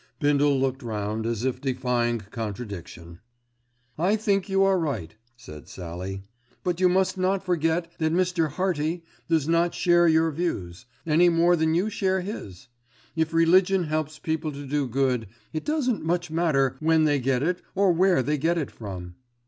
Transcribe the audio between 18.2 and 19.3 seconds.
they get it from."